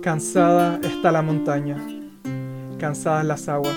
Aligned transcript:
Cansada 0.00 0.80
está 0.82 1.12
la 1.12 1.20
montaña, 1.20 1.76
cansadas 2.78 3.26
las 3.26 3.46
aguas, 3.46 3.76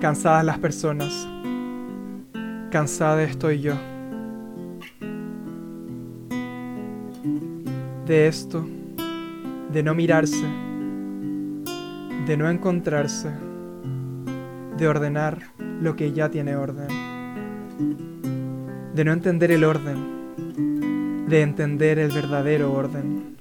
cansadas 0.00 0.44
las 0.44 0.58
personas, 0.58 1.28
cansada 2.72 3.22
estoy 3.22 3.60
yo. 3.60 3.74
De 8.06 8.26
esto, 8.26 8.66
de 9.72 9.82
no 9.84 9.94
mirarse, 9.94 10.44
de 12.26 12.36
no 12.36 12.50
encontrarse, 12.50 13.30
de 14.76 14.88
ordenar 14.88 15.38
lo 15.80 15.94
que 15.94 16.12
ya 16.12 16.28
tiene 16.28 16.56
orden, 16.56 16.88
de 18.96 19.04
no 19.04 19.12
entender 19.12 19.52
el 19.52 19.62
orden, 19.62 20.17
de 21.28 21.42
entender 21.42 21.98
el 21.98 22.10
verdadero 22.10 22.72
orden. 22.72 23.36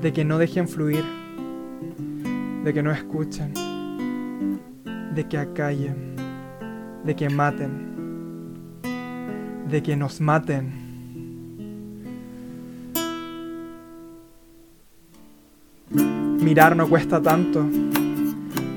de 0.00 0.12
que 0.12 0.24
no 0.24 0.38
dejen 0.38 0.68
fluir, 0.68 1.04
de 2.64 2.72
que 2.72 2.82
no 2.82 2.92
escuchen, 2.92 3.52
de 5.14 5.26
que 5.28 5.36
acallen, 5.36 6.14
de 7.04 7.16
que 7.16 7.28
maten, 7.28 8.80
de 9.68 9.82
que 9.82 9.96
nos 9.96 10.20
maten. 10.20 10.86
Mirar 16.40 16.76
no 16.76 16.88
cuesta 16.88 17.20
tanto, 17.20 17.66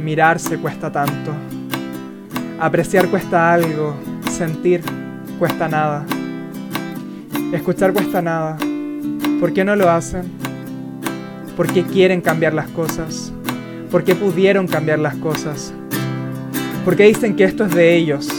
mirarse 0.04 0.58
cuesta 0.58 0.91
tanto, 0.91 1.34
apreciar 2.62 3.10
cuesta 3.10 3.54
algo, 3.54 3.96
sentir 4.30 4.84
cuesta 5.40 5.68
nada, 5.68 6.06
escuchar 7.52 7.91
cuesta 7.91 8.22
nada. 8.22 8.55
¿Por 9.40 9.52
qué 9.52 9.66
no 9.66 9.76
lo 9.76 9.90
hacen? 9.90 10.22
¿Por 11.58 11.74
qué 11.74 11.82
quieren 11.84 12.22
cambiar 12.22 12.54
las 12.54 12.68
cosas? 12.70 13.34
¿Por 13.90 14.04
qué 14.04 14.13
pudieron 14.13 14.68
cambiar 14.68 15.00
las 15.00 15.16
cosas? 15.16 15.74
¿Por 16.85 16.96
qué 16.96 17.05
dicen 17.05 17.35
que 17.35 17.46
esto 17.46 17.66
es 17.66 17.74
de 17.74 17.96
ellos? 17.96 18.30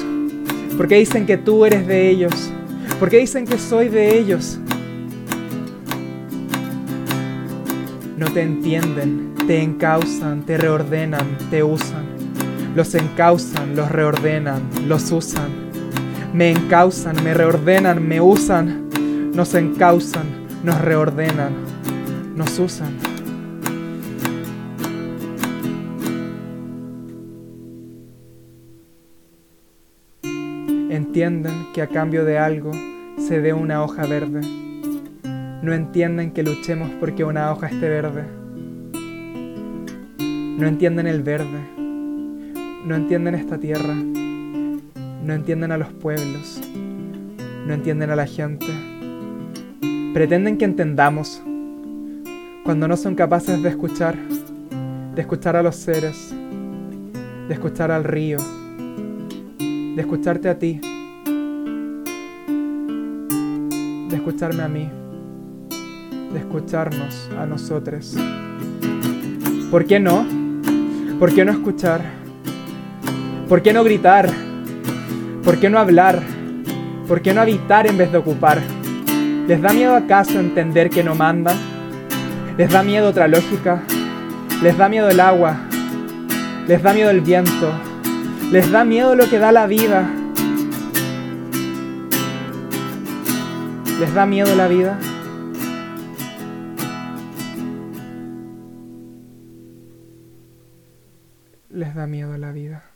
¿Por 0.77 0.87
qué 0.87 0.99
dicen 0.99 1.27
que 1.27 1.37
tú 1.37 1.67
eres 1.67 1.85
de 1.89 2.09
ellos? 2.09 2.53
¿Por 3.01 3.11
qué 3.11 3.19
dicen 3.19 3.45
que 3.45 3.59
soy 3.59 3.89
de 3.89 4.17
ellos? 4.17 4.61
No 8.17 8.31
te 8.33 8.43
entienden, 8.43 9.35
te 9.49 9.61
encausan, 9.61 10.43
te 10.47 10.59
reordenan, 10.59 11.27
te 11.51 11.65
usan. 11.65 12.22
Los 12.75 12.95
encausan, 12.95 13.77
los 13.77 13.91
reordenan, 13.91 14.63
los 14.89 15.13
usan. 15.13 15.51
Me 16.33 16.51
encausan, 16.51 17.23
me 17.23 17.35
reordenan, 17.35 18.07
me 18.07 18.19
usan. 18.21 18.89
Nos 19.35 19.55
encausan, 19.55 20.25
nos 20.65 20.81
reordenan, 20.81 21.53
nos 22.35 22.59
usan. 22.59 22.97
Entienden 30.89 31.67
que 31.75 31.83
a 31.83 31.89
cambio 31.89 32.25
de 32.25 32.39
algo 32.39 32.71
se 33.19 33.43
dé 33.43 33.53
una 33.53 33.85
hoja 33.85 34.07
verde. 34.07 34.41
No 35.63 35.75
entienden 35.75 36.33
que 36.33 36.43
luchemos 36.43 36.91
porque 36.99 37.23
una 37.23 37.53
hoja 37.53 37.67
esté 37.67 37.89
verde. 37.89 38.25
No 40.59 40.67
entienden 40.67 41.07
el 41.07 41.23
verde. 41.23 41.82
No 42.85 42.97
entienden 42.97 43.37
esta 43.37 43.59
tierra. 43.59 43.95
No 43.95 45.33
entienden 45.33 45.71
a 45.71 45.79
los 45.79 45.93
pueblos. 45.93 46.61
No 47.67 47.75
entienden 47.75 48.11
a 48.11 48.17
la 48.17 48.27
gente. 48.27 48.67
Pretenden 50.13 50.59
que 50.59 50.65
entendamos 50.65 51.41
cuando 52.65 52.89
no 52.89 52.97
son 52.97 53.15
capaces 53.15 53.63
de 53.63 53.69
escuchar, 53.69 54.17
de 55.15 55.21
escuchar 55.21 55.57
a 55.57 55.63
los 55.63 55.77
seres, 55.77 56.35
de 57.49 57.55
escuchar 57.55 57.91
al 57.91 58.05
río, 58.05 58.39
de 59.59 59.97
escucharte 59.99 60.49
a 60.49 60.59
ti, 60.59 60.81
de 64.09 64.17
escucharme 64.17 64.63
a 64.63 64.69
mí, 64.69 64.89
de 66.33 66.39
escucharnos 66.39 67.31
a 67.39 67.47
nosotros. 67.47 68.17
¿Por 69.71 69.87
qué 69.87 70.01
no? 70.01 70.27
¿Por 71.19 71.33
qué 71.33 71.45
no 71.45 71.53
escuchar? 71.53 72.22
¿Por 73.49 73.63
qué 73.63 73.73
no 73.73 73.85
gritar? 73.85 74.31
¿Por 75.45 75.59
qué 75.59 75.69
no 75.69 75.79
hablar? 75.79 76.23
¿Por 77.07 77.21
qué 77.21 77.35
no 77.35 77.41
habitar 77.41 77.87
en 77.87 77.99
vez 77.99 78.11
de 78.11 78.19
ocupar? 78.19 78.63
¿Les 79.47 79.61
da 79.61 79.73
miedo 79.73 79.95
acaso 79.95 80.39
entender 80.39 80.89
que 80.89 81.03
no 81.03 81.15
mandan? 81.15 81.57
¿Les 82.57 82.71
da 82.71 82.83
miedo 82.83 83.09
otra 83.09 83.29
lógica? 83.29 83.83
¿Les 84.63 84.77
da 84.79 84.89
miedo 84.89 85.09
el 85.11 85.21
agua? 85.21 85.57
¿Les 86.69 86.83
da 86.83 86.93
miedo 86.93 87.11
el 87.11 87.21
viento? 87.21 87.73
¿Les 88.51 88.71
da 88.71 88.85
miedo 88.85 89.15
lo 89.17 89.29
que 89.29 89.39
da 89.39 89.51
la 89.51 89.67
vida? 89.67 90.09
¿Les 93.99 94.15
da 94.15 94.27
miedo 94.27 94.55
la 94.55 94.69
vida? 94.69 94.99
Les 101.71 101.95
da 101.95 102.07
miedo 102.07 102.39
la 102.39 102.53
vida. 102.53 102.92